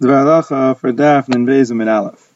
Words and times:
the 0.00 0.08
halacha 0.08 0.76
for 0.76 0.92
Daf 0.92 1.28
and 1.28 1.48
and 1.48 1.90
Aleph. 1.90 2.32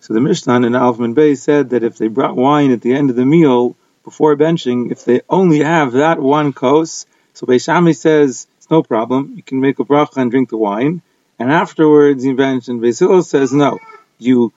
So 0.00 0.14
the 0.14 0.20
Mishnah 0.20 0.66
in 0.66 0.74
Aleph 0.74 1.00
and 1.00 1.16
Beis 1.16 1.38
said 1.38 1.70
that 1.70 1.82
if 1.82 1.98
they 1.98 2.08
brought 2.08 2.36
wine 2.36 2.72
at 2.72 2.82
the 2.82 2.94
end 2.94 3.10
of 3.10 3.16
the 3.16 3.24
meal 3.24 3.76
before 4.04 4.36
benching, 4.36 4.92
if 4.92 5.04
they 5.04 5.22
only 5.28 5.60
have 5.60 5.92
that 5.92 6.20
one 6.20 6.52
kos, 6.52 7.06
so 7.32 7.46
Beis 7.46 7.64
Shammai 7.64 7.92
says 7.92 8.46
it's 8.58 8.70
no 8.70 8.82
problem. 8.82 9.34
You 9.36 9.42
can 9.42 9.60
make 9.60 9.78
a 9.78 9.84
bracha 9.84 10.18
and 10.18 10.30
drink 10.30 10.50
the 10.50 10.56
wine, 10.56 11.02
and 11.38 11.50
afterwards 11.50 12.24
you 12.24 12.36
bench. 12.36 12.68
And 12.68 12.80
Beis 12.80 13.24
says 13.24 13.52
no, 13.52 13.78
you 14.18 14.52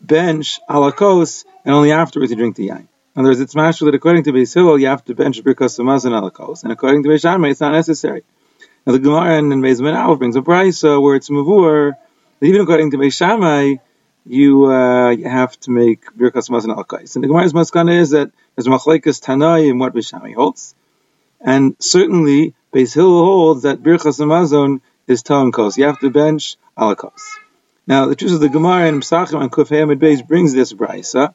bench 0.00 0.60
ala 0.68 0.92
kos, 0.92 1.44
and 1.64 1.74
only 1.74 1.92
afterwards 1.92 2.30
you 2.30 2.36
drink 2.36 2.56
the 2.56 2.70
wine. 2.70 2.88
In 3.14 3.20
other 3.20 3.30
words, 3.30 3.40
it's 3.40 3.54
mashal 3.54 3.86
that 3.86 3.94
according 3.94 4.24
to 4.24 4.32
Beis 4.32 4.80
you 4.80 4.86
have 4.86 5.04
to 5.04 5.14
bench 5.14 5.42
birkas 5.42 5.78
and 5.78 6.14
ala 6.14 6.30
kos, 6.30 6.64
and 6.64 6.72
according 6.72 7.04
to 7.04 7.08
Beis 7.08 7.22
Shammai 7.22 7.50
it's 7.50 7.60
not 7.60 7.72
necessary. 7.72 8.24
Now 8.86 8.92
the 8.92 9.00
Gemara 9.00 9.38
in 9.38 9.48
Beis 9.48 9.80
Aleph 9.80 10.18
brings 10.18 10.36
a 10.36 10.42
brisa 10.42 11.02
where 11.02 11.16
it's 11.16 11.28
mavur 11.28 11.96
even 12.40 12.60
according 12.60 12.90
to 12.90 12.98
Beis 12.98 13.16
Shammai, 13.16 13.76
you, 14.26 14.66
uh, 14.66 15.10
you 15.10 15.28
have 15.28 15.58
to 15.60 15.70
make 15.70 16.04
birkas 16.16 16.50
mazon 16.50 16.76
al 16.76 16.84
kais. 16.84 17.14
And 17.14 17.24
the 17.24 17.28
Gemara's 17.28 17.52
maskana 17.52 17.98
is 17.98 18.10
that 18.10 18.30
there's 18.54 18.66
machlekes 18.66 19.22
tanai 19.22 19.68
in 19.68 19.78
what 19.78 19.94
Beis 19.94 20.08
Shammai 20.08 20.32
holds, 20.32 20.74
and 21.40 21.76
certainly 21.78 22.54
Beis 22.74 22.94
Hillel 22.94 23.24
holds 23.24 23.62
that 23.62 23.82
birkas 23.82 24.24
mazon 24.24 24.80
is 25.06 25.22
telling 25.22 25.52
kos. 25.52 25.78
You 25.78 25.86
have 25.86 26.00
to 26.00 26.10
bench 26.10 26.56
al. 26.76 26.94
Now 27.86 28.06
the 28.06 28.16
truth 28.16 28.32
is 28.32 28.40
the 28.40 28.48
Gemara 28.48 28.88
in 28.88 29.00
Pesachim 29.00 29.40
and 29.40 29.50
Kuf 29.50 29.68
Hamid 29.68 29.98
Beis 29.98 30.26
brings 30.26 30.52
this 30.52 30.72
brisa, 30.72 31.34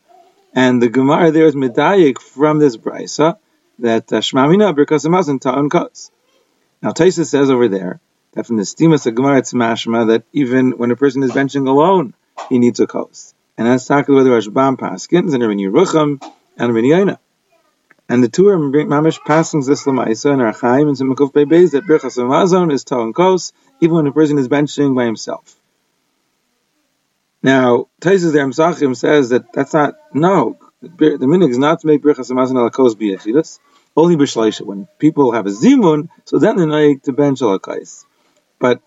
and 0.54 0.82
the 0.82 0.90
Gemara 0.90 1.32
there 1.32 1.46
is 1.46 1.56
medayik 1.56 2.20
from 2.20 2.60
this 2.60 2.78
brisa 2.78 3.38
that 3.80 4.14
uh, 4.14 4.18
Shmamina 4.18 4.76
birkas 4.76 5.10
mazon 5.10 5.40
ta'on 5.40 5.70
kos. 5.70 6.12
Now 6.82 6.92
Taisa 6.92 7.26
says 7.26 7.50
over 7.50 7.68
there 7.68 8.00
that 8.34 8.48
from 8.48 8.58
the 8.58 8.64
Stimas 8.64 9.14
Gemara 9.14 9.38
it's 9.40 9.54
mashma 9.54 10.08
that 10.08 10.24
even 10.34 10.72
when 10.72 10.92
a 10.92 10.96
person 10.96 11.24
is 11.24 11.32
benching 11.32 11.68
alone, 11.68 12.14
he 12.50 12.60
needs 12.60 12.80
a 12.80 12.88
kos. 12.88 13.34
And 13.58 13.68
that's 13.68 13.86
talking 13.86 14.16
the 14.16 14.30
Rashbam 14.30 14.78
Paskins 14.78 15.34
and 15.34 15.44
Rabbi 15.44 15.54
Yerucham 15.54 16.22
and 16.58 16.74
Rabbi 16.74 16.88
Yaina. 16.88 17.18
And 18.10 18.24
the 18.24 18.30
two 18.30 18.48
are 18.50 18.58
mamish 18.58 19.20
passings 19.26 19.68
this 19.68 19.86
lamaisa 19.86 20.34
and 20.34 20.42
Orach 20.42 20.60
Chaim 20.60 20.88
and 20.88 20.98
Simakuf 20.98 21.32
Bebeis 21.32 21.72
that 21.72 21.86
Birchas 21.86 22.18
Hamazon 22.18 22.74
is 22.74 22.84
Tal 22.84 23.04
and 23.04 23.16
Kos, 23.16 23.54
even 23.80 23.96
when 23.96 24.08
a 24.08 24.12
person 24.12 24.38
is 24.38 24.48
benching 24.48 24.96
by 24.96 25.06
himself. 25.06 25.56
Now, 27.44 27.88
Taisus 28.02 28.34
there 28.34 28.46
Msachim 28.46 28.96
says 28.96 29.30
that 29.30 29.54
that's 29.54 29.74
not, 29.74 29.96
no, 30.14 30.58
the, 30.82 30.90
minig 30.90 31.52
is 31.52 31.58
not 31.58 31.80
to 31.82 31.88
make 31.88 32.02
Birchas 32.02 32.32
Hamazon 32.32 32.58
al 32.58 32.70
Kos 32.70 32.96
be 32.96 33.14
only 33.96 34.16
b'shleisha. 34.16 34.62
When 34.62 34.88
people 35.00 35.32
have 35.32 35.46
a 35.46 35.50
zimun, 35.50 36.10
so 36.26 36.40
then 36.40 36.56
they're 36.56 36.68
not 36.68 37.04
to 37.04 37.14
bench 37.14 37.40
alakais. 37.40 38.06
But 38.60 38.82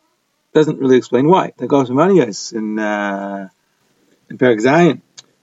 doesn't 0.52 0.78
really 0.78 0.96
explain 0.96 1.28
why. 1.28 1.52
The 1.56 1.66
goes 1.66 1.90
in 1.90 2.78
uh, 2.78 3.48
in 4.30 4.38
Perak 4.38 4.58
Zayin 4.60 5.00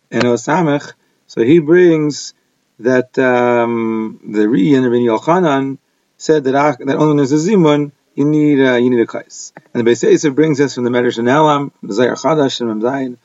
in 0.10 0.22
Osamech. 0.22 0.94
So 1.28 1.44
he 1.44 1.60
brings 1.60 2.34
that 2.80 3.18
um, 3.20 4.20
the 4.24 4.48
Ri 4.48 4.74
and 4.74 4.86
Rabbi 4.86 5.06
Yochanan 5.06 5.78
said 6.18 6.46
that 6.46 6.52
that 6.52 6.96
only 6.96 7.08
when 7.08 7.18
there's 7.18 7.32
a 7.32 7.36
zimun 7.36 7.92
you 8.16 8.26
need 8.26 8.66
uh, 8.66 8.76
you 8.76 8.90
need 8.90 9.02
a 9.02 9.06
kais. 9.06 9.54
And 9.74 9.86
the 9.86 9.90
Beis 9.90 10.36
brings 10.36 10.60
us 10.60 10.76
from 10.76 10.84
the 10.84 10.90
Medrash 10.90 11.18
and 11.18 11.30
Elam, 11.30 11.72
the 11.82 11.94
Zohar 11.94 12.16
Chadash 12.16 12.62
and 12.62 12.82
Zayin, 12.82 13.18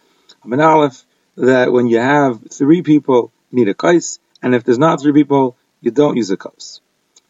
Amin 0.44 0.60
Aleph, 0.60 1.04
that 1.36 1.72
when 1.72 1.86
you 1.88 1.98
have 1.98 2.40
three 2.50 2.82
people, 2.82 3.32
you 3.50 3.58
need 3.58 3.68
a 3.68 3.74
kais, 3.74 4.18
and 4.42 4.54
if 4.54 4.64
there's 4.64 4.78
not 4.78 5.00
three 5.00 5.12
people, 5.12 5.56
you 5.80 5.90
don't 5.90 6.16
use 6.16 6.30
a 6.30 6.36
kos. 6.36 6.80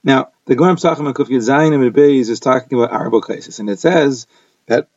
Now, 0.05 0.31
the 0.45 0.55
Pesachim 0.55 1.07
and 1.07 1.15
Kuf 1.15 1.27
Zayin 1.29 1.75
and 1.75 1.95
Beis 1.95 2.29
is 2.29 2.39
talking 2.39 2.79
about 2.79 2.93
arba 2.93 3.21
kaisis, 3.21 3.59
and 3.59 3.69
it 3.69 3.81
says 3.81 4.27
that 4.67 4.89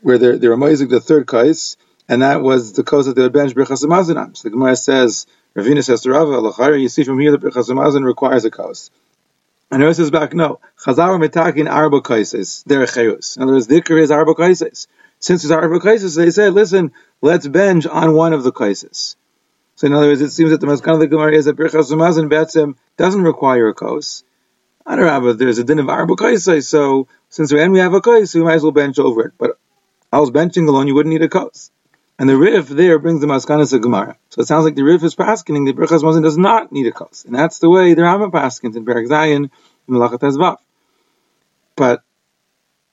where 0.00 0.18
they're, 0.18 0.38
they're 0.38 0.52
amazing 0.52 0.88
the 0.88 1.00
third 1.00 1.26
kais, 1.26 1.76
and 2.08 2.22
that 2.22 2.42
was 2.42 2.72
the 2.74 2.84
kos 2.84 3.06
that 3.06 3.16
they 3.16 3.22
would 3.22 3.32
bench 3.32 3.54
Birchas 3.54 3.84
Hamazonam. 3.84 4.36
So 4.36 4.48
the 4.48 4.50
Gemara 4.50 4.76
says, 4.76 5.26
Ravina 5.56 5.82
says 5.82 6.02
to 6.02 6.10
Rava, 6.10 6.78
you 6.78 6.88
see 6.88 7.04
from 7.04 7.18
here 7.18 7.32
that 7.32 7.40
Birchas 7.40 7.68
Hamazon 7.68 8.04
requires 8.04 8.44
a 8.44 8.50
kos. 8.50 8.90
And 9.70 9.82
Rava 9.82 9.94
says 9.94 10.10
back, 10.10 10.34
no, 10.34 10.60
Chazal 10.78 11.18
metakin 11.20 11.68
arba 11.68 12.00
kaisis, 12.00 12.62
they're 12.64 12.86
chayus. 12.86 13.36
In 13.36 13.42
other 13.42 13.54
words, 13.54 13.66
the 13.66 13.80
ikar 13.80 14.00
is 14.00 14.10
arba 14.10 14.34
kaisis. 14.34 14.86
Since 15.18 15.42
it's 15.42 15.52
arba 15.52 15.80
kaisis, 15.80 16.16
they 16.16 16.30
said, 16.30 16.52
listen, 16.52 16.92
let's 17.22 17.48
bench 17.48 17.86
on 17.86 18.14
one 18.14 18.34
of 18.34 18.44
the 18.44 18.52
kaisis. 18.52 19.16
So 19.76 19.86
in 19.86 19.92
other 19.92 20.06
words, 20.06 20.20
it 20.20 20.30
seems 20.30 20.50
that 20.50 20.60
the 20.60 20.66
Maskana 20.66 20.94
of 20.94 21.00
the 21.00 21.08
Gemara 21.08 21.34
is 21.34 21.46
that 21.46 21.56
Birchas 21.56 21.90
Hamazon 21.90 22.30
Betzim 22.30 22.76
doesn't 22.96 23.22
require 23.22 23.68
a 23.68 23.74
kos. 23.74 24.22
Adarabba, 24.86 25.36
there's 25.36 25.58
a 25.58 25.64
din 25.64 25.78
of 25.78 25.88
arba 25.88 26.14
kaisai, 26.14 26.62
so 26.62 27.08
since 27.28 27.52
when 27.52 27.72
we 27.72 27.78
have 27.80 27.94
a 27.94 28.00
kos, 28.00 28.34
we 28.34 28.42
might 28.42 28.54
as 28.54 28.62
well 28.62 28.72
bench 28.72 28.98
over 28.98 29.26
it. 29.26 29.32
But 29.38 29.58
I 30.12 30.20
was 30.20 30.30
benching 30.30 30.68
alone, 30.68 30.86
you 30.86 30.94
wouldn't 30.94 31.12
need 31.12 31.22
a 31.22 31.28
kos. 31.28 31.70
And 32.18 32.28
the 32.28 32.36
Rif 32.36 32.68
there 32.68 33.00
brings 33.00 33.20
the 33.20 33.26
Maskanas 33.26 33.72
of 33.72 33.80
Gemara. 33.80 34.16
So 34.28 34.42
it 34.42 34.46
sounds 34.46 34.64
like 34.64 34.76
the 34.76 34.84
Rif 34.84 35.02
is 35.02 35.16
paskening 35.16 35.66
that 35.66 35.76
Birchas 35.76 36.02
Hamazon 36.02 36.22
does 36.22 36.38
not 36.38 36.70
need 36.70 36.86
a 36.86 36.92
kos. 36.92 37.24
And 37.24 37.34
that's 37.34 37.58
the 37.58 37.68
way 37.68 37.94
the 37.94 38.02
Rambam 38.02 38.30
paskins 38.30 38.76
in 38.76 38.84
Perak 38.84 39.08
Zayin, 39.08 39.36
in 39.44 39.50
Malachat 39.88 40.20
Ezvav. 40.20 40.58
But 41.74 42.02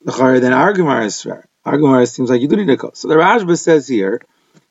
the 0.03 0.11
Chari 0.11 0.41
then 0.41 0.53
our 0.53 0.73
Gemara 0.73 1.05
is 1.05 1.21
fair. 1.21 1.47
Our 1.63 1.77
Gemara 1.77 2.07
seems 2.07 2.31
like 2.31 2.41
you 2.41 2.47
do 2.47 2.55
need 2.55 2.69
a 2.71 2.77
kos. 2.77 2.97
So 2.97 3.07
the 3.07 3.15
Rashba 3.15 3.59
says 3.59 3.87
here 3.87 4.21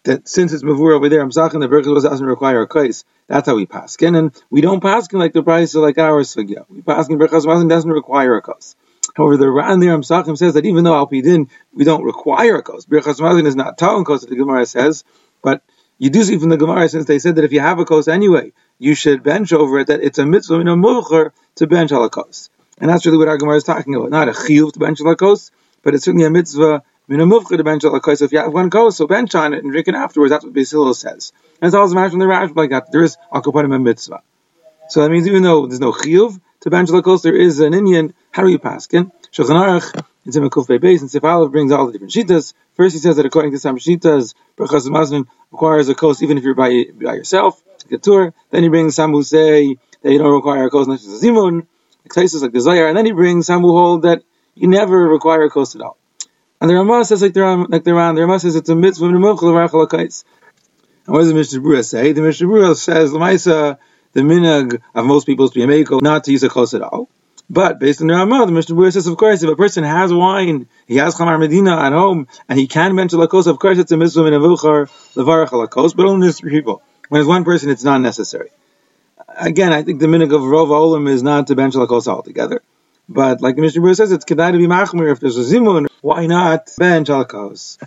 that 0.04 0.28
since 0.28 0.52
it's 0.52 0.62
mavur 0.62 0.94
over 0.94 1.08
there, 1.08 1.26
talking 1.28 1.60
the 1.60 1.68
Birchas 1.68 2.02
doesn't 2.02 2.26
require 2.26 2.62
a 2.62 2.66
kos. 2.66 3.04
That's 3.26 3.46
how 3.46 3.56
we 3.56 3.66
paskin, 3.66 4.18
and 4.18 4.42
we 4.50 4.60
don't 4.60 4.82
paskin 4.82 5.18
like 5.18 5.32
the 5.32 5.42
price 5.42 5.74
like 5.74 5.98
our 5.98 6.22
sugya. 6.22 6.64
We 6.68 6.82
paskin 6.82 7.18
Birchas 7.18 7.44
Mazon 7.46 7.68
doesn't 7.68 7.90
require 7.90 8.36
a 8.36 8.42
kos. 8.42 8.76
However, 9.14 9.36
the 9.36 9.50
Ran 9.50 9.80
there 9.80 9.96
Amsachim 9.96 10.38
says 10.38 10.54
that 10.54 10.64
even 10.64 10.84
though 10.84 10.92
Alpidin 10.92 11.48
we 11.72 11.84
don't 11.84 12.04
require 12.04 12.56
a 12.56 12.62
kos, 12.62 12.86
Birchas 12.86 13.20
Mazon 13.20 13.46
is 13.46 13.56
not 13.56 13.76
Talon 13.76 14.04
kos, 14.04 14.24
the 14.24 14.36
Gemara 14.36 14.64
says, 14.66 15.04
but 15.42 15.62
you 15.98 16.10
do 16.10 16.22
see 16.22 16.38
from 16.38 16.48
the 16.48 16.56
Gemara 16.56 16.88
since 16.88 17.04
they 17.04 17.18
said 17.18 17.36
that 17.36 17.44
if 17.44 17.52
you 17.52 17.60
have 17.60 17.78
a 17.78 17.84
kos 17.84 18.08
anyway, 18.08 18.52
you 18.78 18.94
should 18.94 19.22
bench 19.22 19.52
over 19.52 19.80
it. 19.80 19.88
That 19.88 20.02
it's 20.02 20.18
a 20.18 20.24
mitzvah 20.24 20.60
in 20.60 20.68
a 20.68 20.76
mucher 20.76 21.32
to 21.56 21.66
bench 21.66 21.92
a 21.92 22.08
kos, 22.08 22.48
and 22.78 22.88
that's 22.88 23.04
really 23.04 23.18
what 23.18 23.28
our 23.28 23.36
Gemara 23.36 23.56
is 23.56 23.64
talking 23.64 23.94
about. 23.94 24.10
Not 24.10 24.28
a 24.28 24.32
chiyuv 24.32 24.72
to 24.72 24.78
bench 24.78 25.00
a 25.00 25.14
kos, 25.14 25.50
but 25.82 25.94
it's 25.94 26.04
certainly 26.04 26.26
a 26.26 26.30
mitzvah 26.30 26.82
If 27.12 28.32
you 28.32 28.38
have 28.38 28.52
one 28.52 28.68
bench 28.70 29.34
on 29.34 29.52
it 29.52 29.64
and 29.64 29.72
drink 29.72 29.88
it 29.88 29.94
afterwards. 29.96 30.30
That's 30.30 30.44
what 30.44 30.52
Basil 30.52 30.94
says. 30.94 31.32
And 31.60 31.68
it's 31.68 31.74
also 31.74 31.94
matched 31.94 32.12
from 32.12 32.20
the 32.20 32.26
Rash 32.28 32.50
like 32.54 32.70
that. 32.70 32.92
There 32.92 33.02
is 33.02 33.16
akapanim 33.32 33.74
and 33.74 33.82
mitzvah. 33.82 34.22
So 34.88 35.02
that 35.02 35.10
means 35.10 35.26
even 35.26 35.42
though 35.42 35.66
there's 35.66 35.80
no 35.80 35.92
chiyuv 35.92 36.40
to 36.60 36.70
bench 36.70 36.90
al 36.90 37.18
there 37.18 37.34
is 37.34 37.58
an 37.58 37.74
Indian. 37.74 38.14
How 38.30 38.44
do 38.44 38.48
you 38.48 38.60
paskin? 38.60 39.10
Shulchan 39.32 39.56
Aruch 39.56 40.04
in 40.24 40.32
Simon 40.32 40.50
Beis 40.50 41.00
and 41.00 41.10
Sif 41.10 41.22
brings 41.22 41.72
all 41.72 41.86
the 41.86 41.92
different 41.92 42.12
shitas. 42.12 42.54
First, 42.74 42.94
he 42.94 43.00
says 43.00 43.16
that 43.16 43.26
according 43.26 43.52
to 43.52 43.58
some 43.58 43.78
shitas, 43.78 44.34
Berachas 44.56 44.86
Maznin 44.88 45.26
requires 45.50 45.88
a 45.88 45.94
kos 45.94 46.22
even 46.22 46.38
if 46.38 46.44
you're 46.44 46.54
by, 46.54 46.84
by 46.92 47.14
yourself. 47.14 47.60
Then 47.88 48.62
he 48.62 48.68
brings 48.68 48.94
some 48.94 49.12
who 49.12 49.22
say 49.22 49.76
that 50.02 50.12
you 50.12 50.18
don't 50.18 50.34
require 50.34 50.66
a 50.66 50.70
kos 50.70 50.86
unless 50.86 51.04
it's 51.04 51.22
a 51.22 51.26
zimun, 51.26 51.66
like 52.04 52.12
places 52.12 52.42
like 52.42 52.52
the 52.52 52.60
Zohar. 52.60 52.86
And 52.86 52.96
then 52.96 53.06
he 53.06 53.12
brings 53.12 53.46
some 53.46 53.62
who 53.62 53.76
hold 53.76 54.02
that 54.02 54.22
you 54.54 54.68
never 54.68 55.08
require 55.08 55.42
a 55.44 55.50
kos 55.50 55.74
at 55.74 55.82
all. 55.82 55.96
And 56.60 56.68
the 56.68 56.74
Ramah 56.74 57.04
says 57.06 57.22
like 57.22 57.32
the 57.32 57.42
Ran, 57.42 57.66
like 57.70 57.84
the 57.84 57.94
Ran, 57.94 58.14
the 58.14 58.20
Ramah 58.22 58.38
says 58.38 58.54
it's 58.54 58.68
a 58.68 58.76
mitzvah 58.76 59.06
the 59.06 59.12
Mochel 59.14 60.24
And 61.06 61.14
what 61.14 61.20
does 61.20 61.28
the 61.28 61.34
Mishnah 61.34 61.60
Berurah 61.60 61.84
say? 61.84 62.12
The 62.12 62.20
Mishnah 62.20 62.46
Berurah 62.46 62.76
says 62.76 63.12
Lamaisa 63.12 63.78
the 64.12 64.20
minhag 64.20 64.82
of 64.94 65.06
most 65.06 65.24
people 65.24 65.46
is 65.46 65.52
to 65.52 65.54
be 65.54 65.62
a 65.62 65.66
meiko, 65.66 66.02
not 66.02 66.24
to 66.24 66.32
use 66.32 66.42
a 66.42 66.48
kos 66.50 66.74
at 66.74 66.82
all. 66.82 67.08
But 67.48 67.78
based 67.78 68.00
on 68.02 68.08
the 68.08 68.14
Ramah, 68.14 68.46
the 68.46 68.52
Mishnah 68.52 68.76
Berurah 68.76 68.92
says, 68.92 69.06
of 69.06 69.16
course, 69.16 69.42
if 69.42 69.48
a 69.48 69.56
person 69.56 69.84
has 69.84 70.12
wine, 70.12 70.68
he 70.86 70.96
has 70.96 71.14
chamar 71.14 71.38
medina 71.38 71.76
at 71.80 71.92
home, 71.92 72.28
and 72.48 72.58
he 72.58 72.66
can 72.66 72.94
mention 72.94 73.20
lakos, 73.20 73.46
of 73.46 73.58
course, 73.58 73.78
it's 73.78 73.92
a 73.92 73.96
mitzvah 73.96 74.26
in 74.26 74.34
a 74.34 74.38
vuchar 74.38 74.90
levarach 75.14 75.50
lakos, 75.50 75.96
but 75.96 76.06
only 76.06 76.30
three 76.32 76.50
people. 76.50 76.82
When 77.08 77.20
it's 77.20 77.28
one 77.28 77.44
person, 77.44 77.70
it's 77.70 77.84
not 77.84 78.00
necessary. 78.02 78.50
Again, 79.28 79.72
I 79.72 79.82
think 79.82 80.00
the 80.00 80.06
minhag 80.06 80.34
of 80.34 80.42
Rov 80.42 80.68
Olam 80.68 81.08
is 81.08 81.22
not 81.22 81.46
to 81.46 81.54
bench 81.56 81.74
lakos 81.74 82.06
altogether. 82.06 82.62
But 83.10 83.40
like 83.42 83.56
the 83.56 83.62
Mishnah 83.62 83.96
says, 83.96 84.12
it's 84.12 84.24
kedai 84.24 84.52
to 84.52 84.58
be 84.58 84.68
machmir 84.68 85.10
if 85.12 85.20
there's 85.20 85.36
a 85.36 85.42
zimun. 85.42 85.88
Why 86.00 86.26
not 86.26 86.70
bench 86.78 87.08
alakos? 87.08 87.78